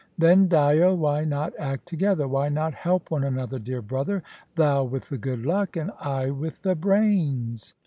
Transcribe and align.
Then, 0.17 0.49
Dyo, 0.49 0.97
why 0.97 1.25
not 1.25 1.53
act 1.59 1.85
together? 1.85 2.27
Why 2.27 2.49
not 2.49 2.73
help 2.73 3.11
one 3.11 3.23
another, 3.23 3.59
dear 3.59 3.83
brother; 3.83 4.23
thou 4.55 4.83
with 4.83 5.09
the 5.09 5.17
good 5.19 5.45
luck, 5.45 5.75
and 5.77 5.91
I 5.99 6.31
with 6.31 6.63
the 6.63 6.73
brains?" 6.73 7.75